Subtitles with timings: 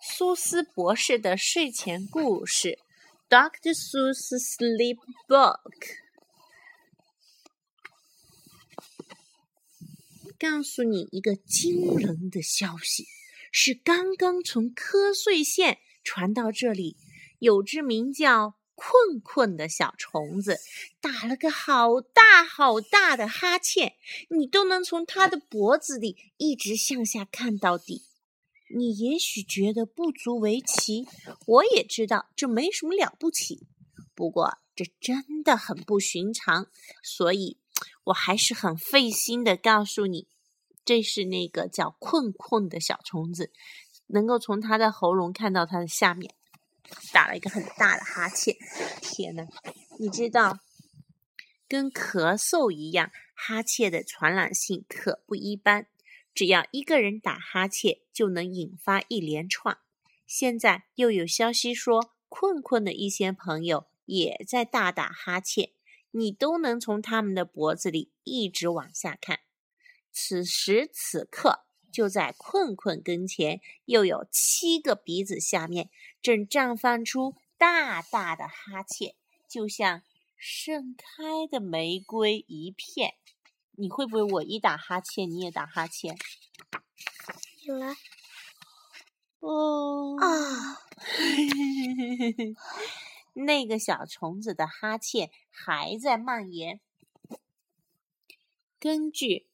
[0.00, 2.78] 苏斯博士的睡前故事
[3.28, 5.58] ，Doctor Seuss Sleep Book。
[10.38, 13.08] 告诉你一个惊人的消息，
[13.50, 16.96] 是刚刚从瞌睡县传到这里，
[17.40, 20.60] 有只名叫困困的小虫子
[21.00, 23.94] 打了个好大好大的哈欠，
[24.30, 28.04] 你都能从它的脖子里一直向下看到底。
[28.70, 31.06] 你也许觉得不足为奇，
[31.46, 33.66] 我也知道这没什么了不起。
[34.14, 36.66] 不过这真的很不寻常，
[37.02, 37.58] 所以
[38.04, 40.28] 我还是很费心的告诉你，
[40.84, 43.52] 这是那个叫困困的小虫子，
[44.08, 46.34] 能够从它的喉咙看到它的下面，
[47.12, 48.56] 打了一个很大的哈欠。
[49.00, 49.46] 天呐，
[49.98, 50.58] 你知道，
[51.68, 55.86] 跟咳嗽一样，哈欠的传染性可不一般。
[56.38, 59.78] 只要一个人打哈欠，就能引发一连串。
[60.24, 65.72] 现在又有消息说，困困的一些朋友也在大打哈欠，
[66.12, 69.40] 你都能从他们的脖子里一直往下看。
[70.12, 75.90] 此时此刻，就在困困跟前，又有七个鼻子下面
[76.22, 79.16] 正绽放出大大的哈欠，
[79.48, 80.02] 就像
[80.36, 83.14] 盛开的玫瑰一片。
[83.80, 86.18] 你会不会我一打哈欠你也打哈欠？
[87.64, 87.94] 来，
[89.38, 90.82] 哦啊，
[93.34, 96.80] 那个小虫子的哈欠还在蔓延。
[98.80, 99.46] 根据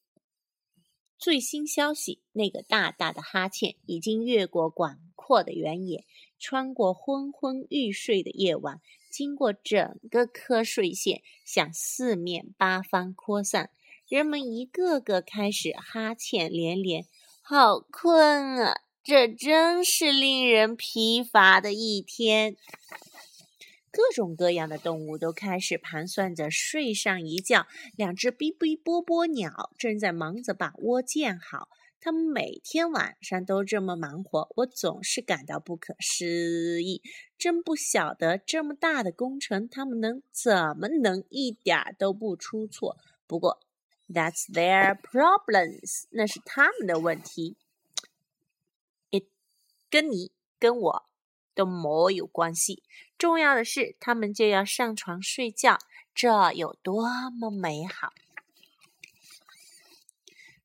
[1.19, 6.07] 最新消息，那个大大的哈欠已经越过广阔的原野，
[6.39, 13.71] 穿过昏昏欲睡的夜晚，经过整个瞌睡县，向四面八方扩散。
[14.07, 17.07] 人们一个个开始哈欠连连，
[17.41, 18.75] 好困啊！
[19.03, 22.55] 这真是令人疲乏的一天。
[23.91, 27.67] 各种各样的动物都开始盘算着睡上一觉。
[27.97, 31.69] 两只哔哔啵啵鸟正在忙着把窝建好。
[31.99, 37.01] 它们每天晚上都这么忙活，我总是感到不可思议。
[37.39, 42.99] 真不晓得这么大的工程，它们能怎么能一点都不出错？
[43.27, 43.64] 不过。
[44.09, 47.57] That's their problems，那是他们的问题。
[49.91, 51.07] 跟你跟我
[51.55, 52.83] 都没有关系。
[53.17, 55.79] 重要的是，他们就要上床睡觉，
[56.13, 58.13] 这有多么美好！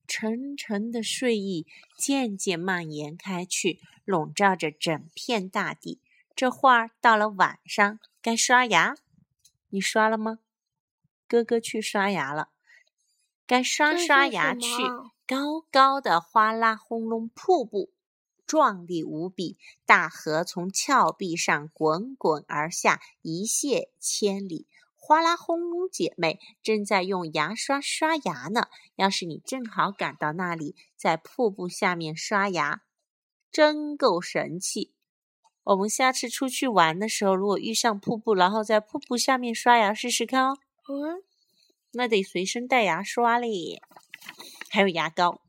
[0.08, 6.02] 沉沉的睡意渐渐蔓延开去，笼罩着整片大地。
[6.36, 8.96] 这会儿到了晚上，该刷牙。
[9.70, 10.40] 你刷了吗？
[11.28, 12.50] 哥哥去刷牙了。
[13.50, 14.70] 该刷刷牙去。
[15.26, 17.90] 高高的哗啦轰隆瀑布，
[18.46, 19.58] 壮丽无比。
[19.88, 24.68] 大河从峭壁上滚滚而下，一泻千里。
[24.96, 28.68] 哗啦轰隆姐妹正在用牙刷刷牙呢。
[28.96, 32.84] 要是你正好赶到那里，在瀑布下面刷牙，
[33.52, 34.94] 真够神气。
[35.64, 40.60] 我们下次出去玩的时候，如果遇上瀑布，然后在瀑布下面刷牙，试试看哦。
[40.88, 41.24] 嗯。
[41.92, 43.82] 那得随身带牙刷嘞，
[44.70, 45.42] 还有牙膏。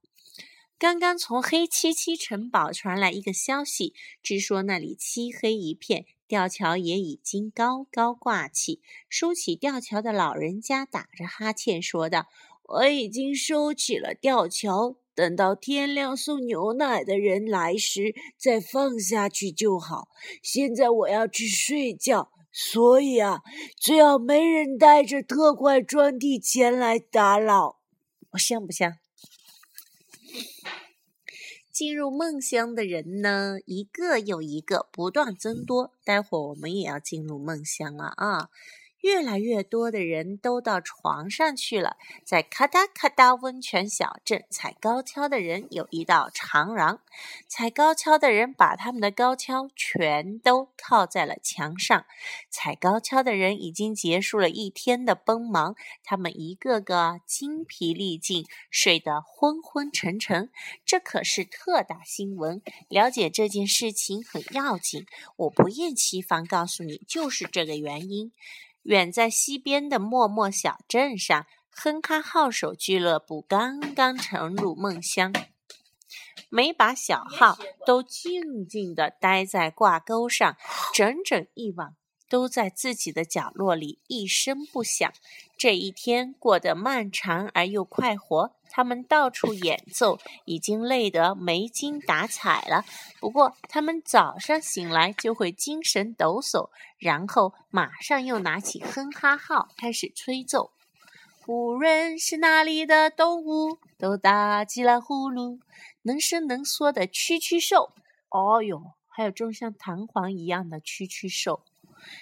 [0.78, 3.92] 刚刚从黑漆漆城堡传来一个消息，
[4.22, 8.80] 据说那里漆黑一片，吊桥也已经高高挂起。
[9.06, 12.28] 收起吊桥的老人家打着哈欠说道
[12.64, 20.08] ：“我已经收起了吊桥，等到天亮送牛奶的人来时再放下去就好。
[20.42, 23.42] 现在我要去睡觉。”所以啊，
[23.76, 27.78] 最好没人带着特快专递前来打扰，
[28.30, 28.98] 我像不像？
[31.72, 35.94] 进入梦乡的人呢，一个又一个，不断增多。
[36.04, 38.50] 待会儿我们也要进入梦乡了啊！
[39.00, 41.96] 越来越多的人都到床上去了。
[42.24, 47.00] 在咔哒咔哒温泉小镇，踩高跷的人有一道长廊。
[47.48, 52.04] 踩高跷的人把他们的高跷全都靠在了墙上。
[52.50, 55.74] 踩高跷的人已经结束了一天的奔忙，
[56.04, 60.50] 他们一个个精疲力尽，睡得昏昏沉沉。
[60.84, 62.62] 这可是特大新闻！
[62.88, 65.06] 了解这件事情很要紧，
[65.36, 68.32] 我不厌其烦告诉你，就是这个原因。
[68.82, 75.32] 远在西边的默默小镇上，哼咖号手俱乐部刚刚沉入梦乡，
[76.48, 80.56] 每把小号都静静地待在挂钩上，
[80.94, 81.94] 整整一晚。
[82.30, 85.12] 都在自己的角落里一声不响。
[85.58, 92.86] 这一天过得漫长而又快活，他们到处演奏，已经累得没精打采了。
[93.18, 100.70] 不过，他们早上醒来就会精神抖擞，然后马上又拿起哼哈号开始吹奏。
[101.46, 105.58] 无论是哪里的动物，都打起了呼噜，
[106.02, 107.92] 能伸能缩的蛐蛐兽。
[108.28, 111.64] 哦哟，还有种像弹簧一样的蛐蛐兽。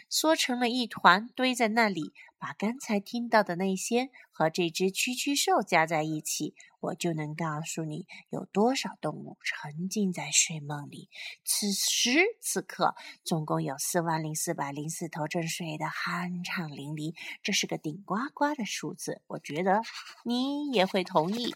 [0.08, 2.12] 缩成了一团，堆在那里。
[2.40, 11.10] 把刚才听到的那些和这只蛐蛐兽加在一起，我就能告诉你有多少动物沉浸在睡梦里。
[11.44, 12.94] 此时此刻，
[13.24, 17.16] 总共有四万零四百零四头正睡得酣畅淋漓。
[17.42, 19.82] 这是个顶呱呱的数字，我觉得
[20.24, 21.52] 你也会同意。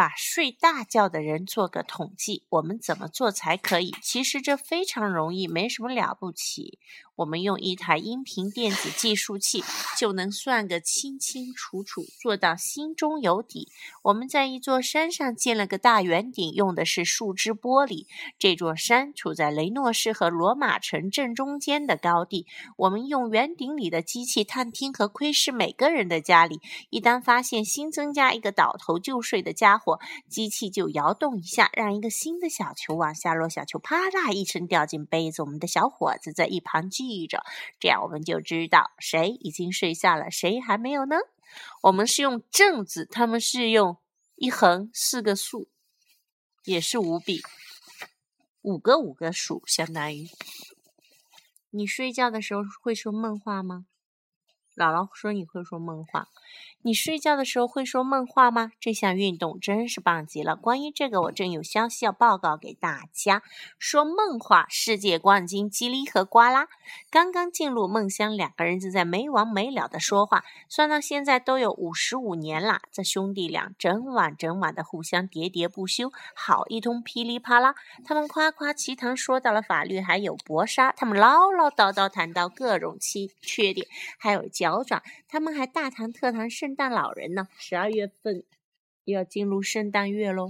[0.00, 3.94] 把睡大觉的人做个统计，我们怎么做才可以？
[4.00, 6.78] 其实这非常容易，没什么了不起。
[7.20, 9.62] 我们用一台音频电子计数器
[9.98, 13.68] 就能算个清清楚楚，做到心中有底。
[14.04, 18.06] 我们在一座山上建了个大圆顶，用的是树脂玻璃。
[18.38, 22.46] 这座山处在雷诺市和罗马城正中间的高地。
[22.78, 26.62] 我们用圆顶里的机器探听和窥视每个人的家里。
[26.88, 33.46] 一旦发现新增加一个倒头就睡的家伙，机器就摇动一下，让一个新的小球往下落。
[33.46, 35.42] 小球啪啦一声掉进杯子。
[35.42, 37.09] 我们的小伙子在一旁记。
[37.10, 37.42] 记着，
[37.80, 41.16] 这样我们就知道谁已经睡下了，谁还没有呢？
[41.82, 43.98] 我们是用正字，他们是用
[44.36, 45.68] 一横四个竖，
[46.64, 47.42] 也是五笔，
[48.62, 50.28] 五个五个数，相当于。
[51.70, 53.86] 你睡觉的时候会说梦话吗？
[54.76, 56.28] 姥姥说你会说梦话。
[56.82, 58.72] 你睡觉的时候会说梦话吗？
[58.80, 60.56] 这项运动真是棒极了。
[60.56, 63.42] 关于这个，我正有消息要报告给大家。
[63.78, 66.68] 说梦话世界冠军吉利和瓜拉
[67.10, 70.42] 刚刚进入梦乡，两个人正在没完没了的说话。
[70.70, 77.74] 算到现在都有五十五年了，这兄弟俩整晚整晚的互相喋喋不休，好一通噼里啪啦。
[78.06, 80.92] 他们夸夸其谈，说到了法律，还有搏杀。
[80.92, 83.86] 他们唠唠叨叨谈到各种缺缺点，
[84.18, 85.02] 还有脚爪。
[85.28, 87.48] 他们还大谈特谈圣诞老人呢。
[87.58, 88.44] 十二月份
[89.04, 90.48] 又要进入圣诞月喽。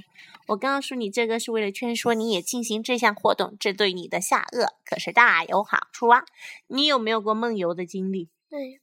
[0.48, 6.24] 我告诉你，这个是为了劝说你也进行这项活动，这对你的下颚可是大有好处啊。
[6.66, 8.28] 你有没有过梦游的经历？
[8.48, 8.80] 对。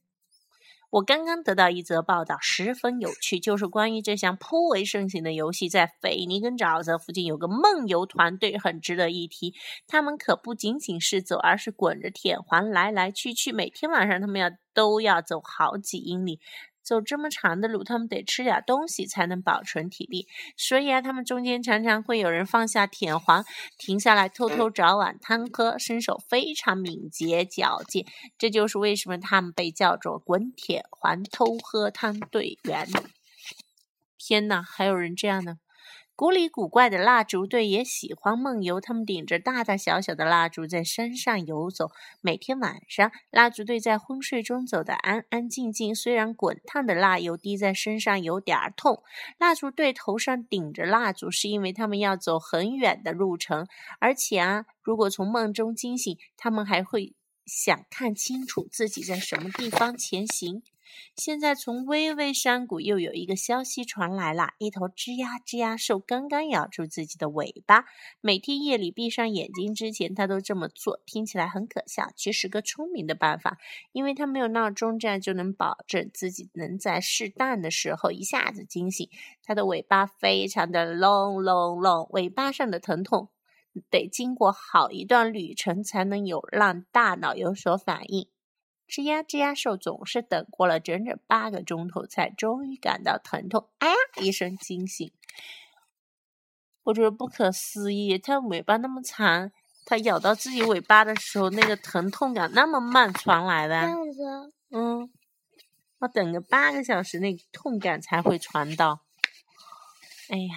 [0.90, 9.54] 我刚刚得到一则报道，十分有趣，就是关于这项颇为盛行的游戏，在腓尼根沼泽附近有个梦游团队，很值得一提。
[9.86, 16.40] 他们可不仅仅是走，而是滚着铁环来来去去，每天晚上他们要都要走好几英里。
[16.88, 20.26] 走这么长的路，他们得吃点东西才能保存体力。
[20.56, 23.44] 所以啊，他们中间常常会有人放下铁环，
[23.76, 28.06] 停下来偷偷找碗汤喝，身手非常敏捷矫健。
[28.38, 32.88] 这就是为什么他们被叫做“滚铁环偷喝汤队员”。
[34.16, 35.58] 天哪，还有人这样呢！
[36.18, 41.92] 古里古怪的蜡烛队也喜欢梦游，他们顶着大大小小的蜡烛在山上游走。
[42.20, 45.94] 每天晚上，蜡烛队在昏睡中走得安安静静。
[45.94, 49.04] 虽然滚烫的蜡油滴在身上有点痛，
[49.38, 53.68] 蜡烛队头上顶着蜡烛，是因为他们要走很远的路程。
[54.00, 57.14] 而且啊，如果从梦中惊醒，他们还会
[57.46, 60.64] 想看清楚自己在什么地方前行。
[61.16, 67.84] 现在从巍巍山谷又有一个消息传来了：一头吱呀吱呀兽刚刚咬住自己的尾巴。
[68.20, 71.00] 每天夜里闭上眼睛之前，它都这么做。
[71.06, 73.58] 听起来很可笑，其实个聪明的办法，
[73.92, 79.08] 因为它没有闹钟，这样就能保证自己能在适当的时候一下子惊醒。
[79.42, 83.30] 它的尾巴非常的 long long long，尾巴上的疼痛
[83.90, 88.28] 得经过好一段旅程才能有让大脑有所反应。
[88.88, 93.68] 吱呀吱呀兽总是等过了整整八个钟头，才终于感到疼痛。
[93.78, 93.94] 哎呀！
[94.22, 95.12] 一声惊醒，
[96.84, 98.16] 我觉得不可思议。
[98.18, 99.52] 它尾巴那么长，
[99.84, 103.82] 它咬到自己尾巴的时候，那个疼痛感那么慢传来的。
[103.82, 104.52] 这样子。
[104.70, 105.10] 嗯，
[106.00, 109.02] 要等个八个小时，那个痛感才会传到。
[110.30, 110.56] 哎呀，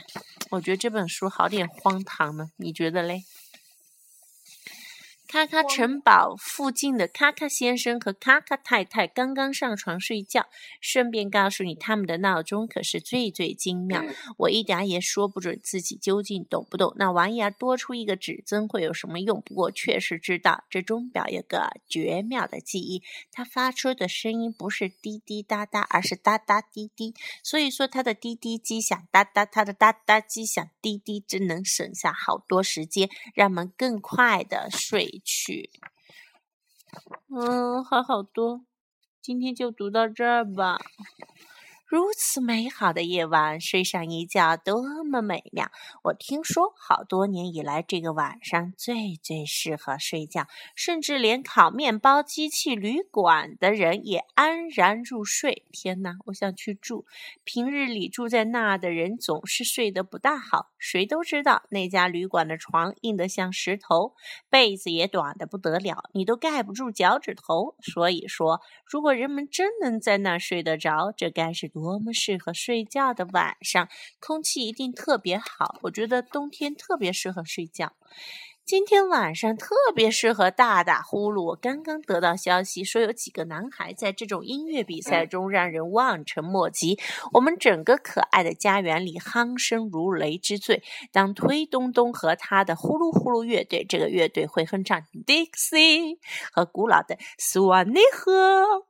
[0.51, 3.23] 我觉得这本书好点荒唐呢，你觉得嘞？
[5.31, 10.47] 卡卡城堡附近的咔咔先生和咔咔太太刚刚上床睡觉。
[10.81, 14.03] 顺便告诉你，他们的闹钟可是最最精妙。
[14.39, 16.93] 我一点也说不准自己究竟懂不懂。
[16.97, 19.41] 那玩意儿多出一个指针会有什么用？
[19.41, 27.13] 不过确实知道，这钟表有个绝妙的记忆，它发出的声音不是滴滴答答，而是哒哒滴滴。
[27.41, 35.20] 所以说，它的滴滴机响哒哒，它的哒哒机响滴滴，真能省下好多时间，让我们更快的睡。
[35.23, 35.69] 曲
[37.29, 38.65] 嗯还好多
[39.21, 40.79] 今天就读到这儿吧。
[41.91, 45.69] 如此美好的夜晚，睡上一觉多么美妙！
[46.03, 55.65] 我听说，好多年以来，这个晚上最最适合睡觉，甚至连烤面包机器旅馆的人也安然入睡。
[55.73, 57.05] 天哪，我想去住。
[57.43, 64.13] 平日里住在那的人总是睡得不大好，谁都知道那家旅馆的床硬得像石头，
[64.49, 67.75] 被子也短得不得了，你都盖不住脚趾头。
[67.81, 71.80] 所以说，如果人们真能在那睡得着，这该是多。
[71.81, 75.79] 多么适合睡觉的晚上，空气一定特别好。
[75.83, 77.93] 我觉得冬天特别适合睡觉。
[78.63, 81.43] 今天晚上特别适合大打呼噜。
[81.43, 86.97] 我刚刚得到消息，说有几个男孩在这种音乐比赛中让人望尘莫及。
[87.33, 90.83] 我们整个可爱的家园里鼾声如雷之最。
[91.11, 96.17] 当推东东和他的呼噜呼噜乐队，这个乐队会哼唱 Dixie
[96.53, 97.99] 和古老的 Swanee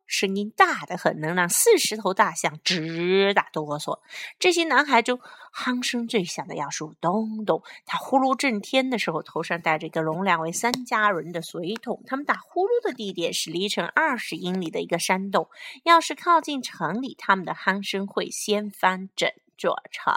[0.05, 3.99] 声音大得很，能让四十头大象直打哆嗦。
[4.37, 5.19] 这些男孩中，
[5.55, 7.63] 鼾声最响的要数东东。
[7.85, 12.01] 他呼噜震天的时候，头上带着一个容量为三家人的水桶。
[12.05, 15.47] 他们打呼噜的地点是离城二十英里的一个山洞。
[15.83, 20.13] 要是靠近城里，他们的鼾声会掀翻整座城。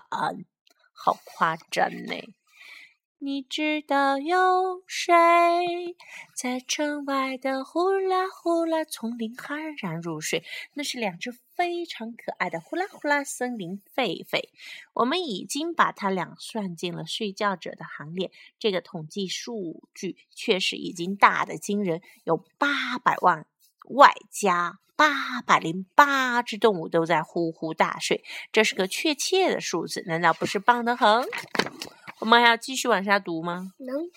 [0.92, 2.14] 好夸张呢！
[3.24, 5.16] 你知道有谁
[6.34, 10.44] 在城外的呼啦呼啦丛林酣然入睡？
[10.74, 14.50] 那是两只非常可爱的呼啦呼啦森林狒狒。
[14.92, 18.30] 我们已经把它俩算进了睡觉者的行列。
[18.58, 23.46] 这个统计数据确实已经大的惊人，有八百万
[23.88, 28.22] 外加八百零八只动物都在呼呼大睡。
[28.52, 31.24] 这是个确切的数字，难道不是棒得很？
[32.20, 33.72] 我们还要继续往下读吗？
[33.78, 34.08] 能。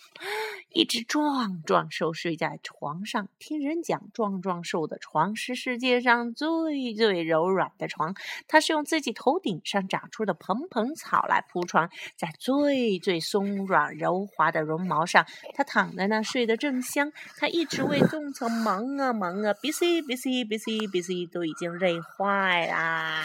[0.70, 8.16] 一只壮壮兽睡在床上，听人讲，壮壮兽的床是世界上最最柔软的床。
[8.48, 15.25] 它是用自己头顶上长出的蓬蓬草来铺床，在最最松软柔滑的绒毛上，
[15.56, 17.12] 它躺在那睡得正香。
[17.38, 23.24] 它一直为种草忙啊忙啊，busy busy busy busy，都已经累坏啦。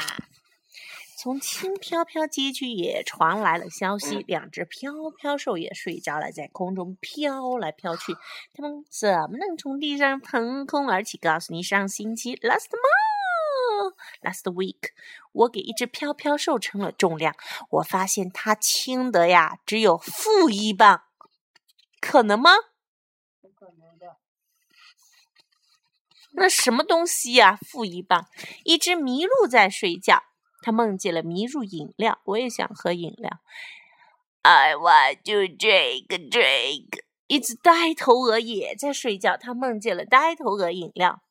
[1.23, 8.12] 从轻飘飘街区也传来了消息，两只飘飘兽也睡着了，在空中飘来飘去。
[8.52, 11.17] 它们怎么能从地上腾空而起？
[11.19, 12.67] 告诉你，上星期 last
[14.25, 14.91] month，last week，
[15.31, 17.37] 我给一只飘飘兽称了重量，
[17.71, 21.05] 我发现它轻的呀，只有负一磅，
[22.00, 22.50] 可能吗？
[23.41, 24.17] 不可能的。
[26.33, 27.57] 那什么东西呀？
[27.71, 28.26] 负一磅？
[28.64, 30.25] 一只麋鹿在睡觉。
[30.62, 33.31] 他梦见了麋鹿饮料，我也想喝饮料。
[34.42, 37.00] I want to drink drink。
[37.26, 41.23] 一只呆头鹅也在睡觉，他梦见了呆头鹅饮料。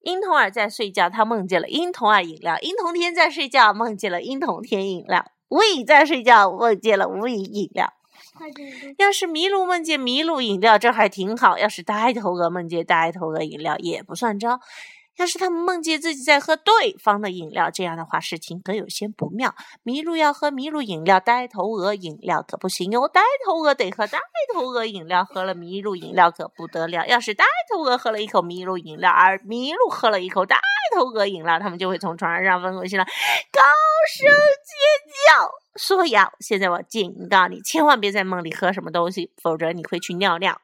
[0.00, 2.58] 婴童儿在睡觉，他梦见了婴童儿饮料。
[2.60, 5.24] 婴童天在睡觉，梦见了婴童天饮料。
[5.48, 7.92] 无影在睡觉，梦见了无影饮料。
[8.98, 14.60] 要是麋鹿梦见麋鹿饮料，这还挺好；要是呆头鹅梦见呆头鹅饮料，也不算糟。
[15.18, 19.54] 要是他们梦见自己在喝对方的饮料，这样的话事情可有些不妙。
[19.84, 23.08] 麋鹿要喝麋鹿饮料，呆头鹅饮料可不行哟。
[23.08, 24.20] 呆头鹅得喝呆
[24.54, 27.04] 头鹅饮料，喝了麋鹿饮料可不得了。
[27.06, 30.56] 要是呆头鹅喝了一口麋鹿饮料，而麋鹿喝了一口呆
[30.94, 33.60] 头鹅饮料，他们就会从床上翻过去了，高
[34.08, 35.50] 声尖叫。
[35.74, 40.60] 所以啊，现在我警告你，千万别在梦里喝什么东西，否则你会去尿尿。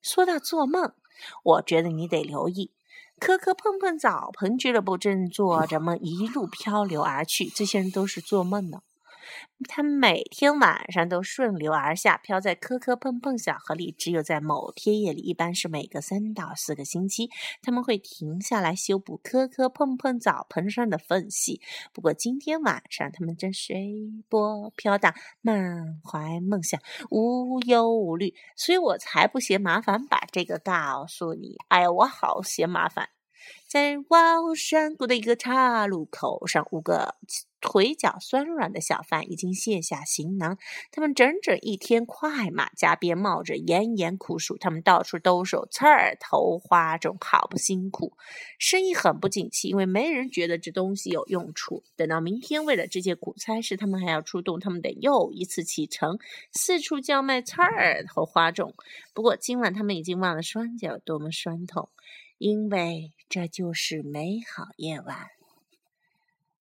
[0.00, 0.94] 说到做梦，
[1.42, 2.70] 我觉得你得留意。
[3.24, 7.46] 磕磕碰碰澡盆俱乐部正做着梦，一路漂流而去。
[7.46, 8.82] 这些人都是做梦的。
[9.66, 13.90] 他们每天晚上都顺流而下，飘在磕磕碰碰小河里。
[13.96, 17.30] 只有在某天夜里，一般是每隔三到四个星期，
[17.62, 21.62] 他们会停下来修补磕磕碰碰澡盆上的缝隙。
[21.94, 26.78] 不过今天晚上，他们正随波飘荡，满怀梦想，
[27.10, 28.34] 无忧无虑。
[28.54, 31.56] 所以我才不嫌麻烦，把这个告诉你。
[31.68, 33.08] 哎呀，我好嫌麻烦。
[33.68, 37.16] 在高山谷的一个岔路口上，五个
[37.60, 40.58] 腿脚酸软的小贩已经卸下行囊。
[40.92, 48.12] 他们整整一天快马加鞭，冒着炎炎酷暑，他们到处兜售刺儿头花种，好不辛苦，
[48.58, 51.82] 生意很不景气，因为没人觉得这东西有用处。
[51.96, 56.18] 等到明天，为了这些苦差事，他们还要出动，他们得又一次启程，
[56.52, 58.72] 四处叫卖刺儿头花种。
[59.14, 61.88] 不过今晚他们已经忘了双脚多么酸痛。
[62.38, 65.28] 因为这就是美好夜晚、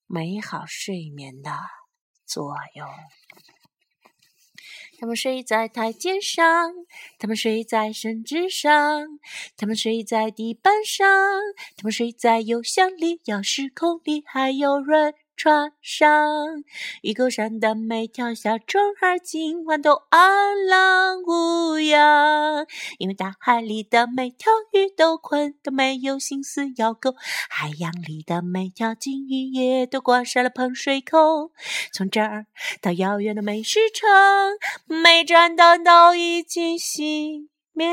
[0.06, 1.52] 美好睡眠的
[2.26, 2.88] 作用。
[5.00, 6.72] 他们睡在台阶上，
[7.20, 9.20] 他们睡在绳子上，
[9.58, 11.08] 他们睡在地板上，
[11.76, 15.16] 他们睡在邮箱里、钥匙孔里，还有人。
[15.36, 16.64] 床上，
[17.02, 22.66] 鱼钩上的每条小虫儿今晚都安然无恙，
[22.98, 27.12] 因为大海里的每条鱼都困，都没有心思要钩；
[27.50, 31.52] 海洋里的每条金鱼也都关上了喷水口。
[31.92, 32.46] 从这儿
[32.82, 34.10] 到遥远的美食城，
[34.86, 37.53] 每盏灯都已经熄。
[37.74, 37.86] 喵！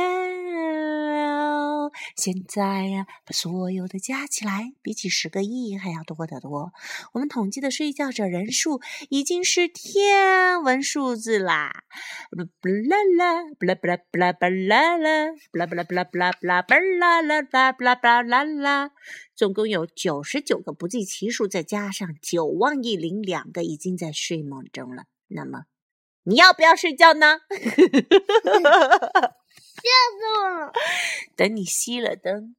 [2.17, 6.73] 现在呀，把所有的加起来，比起十个亿还要多得多。
[7.13, 11.85] 我们统计的睡觉者人数已经是天文数字啦！
[12.31, 18.91] 不啦啦，布拉布拉布拉布拉啦，布拉布拉布拉布拉布拉布拉啦啦布拉布拉啦啦，
[19.35, 25.05] 总共有九十九个不计其数，再加上九万亿零两个已经在睡梦中了。
[25.29, 25.65] 那么，
[26.25, 27.41] 你要不要睡觉呢？
[29.81, 30.73] 吓死我了！
[31.37, 32.55] 等你熄了灯，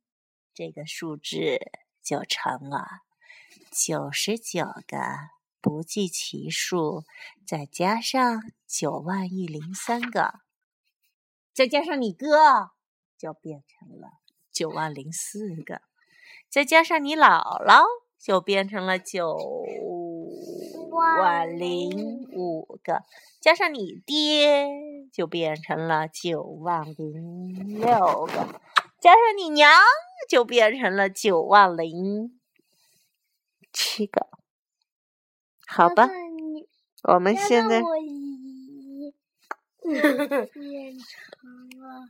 [0.53, 1.59] 这个数字
[2.01, 2.85] 就成了
[3.71, 4.97] 九十九个
[5.61, 7.03] 不计其数，
[7.45, 10.41] 再加上九万亿零三个，
[11.53, 12.71] 再加上你哥，
[13.17, 14.09] 就变成了
[14.51, 15.81] 九万零四个，
[16.49, 17.83] 再加上你姥姥，
[18.17, 19.37] 就变成了九
[20.91, 23.05] 万零五个，
[23.39, 24.67] 加上你爹。
[25.11, 28.47] 就变成了九万零六个，
[29.01, 29.69] 加上你娘，
[30.29, 32.39] 就变成了九万零
[33.73, 34.29] 七个。
[35.67, 36.09] 好吧，
[37.03, 37.81] 我们现在
[39.83, 42.07] 变成了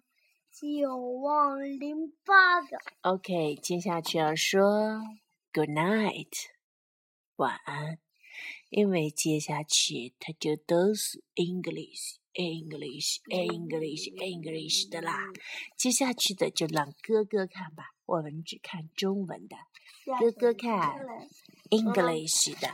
[0.51, 2.77] 九万零八个。
[3.01, 5.01] OK，接下去要说
[5.51, 6.29] Good night，
[7.37, 7.97] 晚安，
[8.71, 12.17] 因为接下去它就都是 English。
[12.33, 15.17] English, English, English 的啦，
[15.75, 19.57] 接下去的就让哥哥看吧，我们只看中文的，
[20.17, 20.95] 哥哥看
[21.69, 22.73] English 的，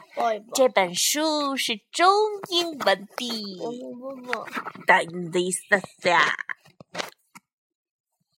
[0.54, 2.08] 这本书是中
[2.52, 6.38] 英文的，等一下。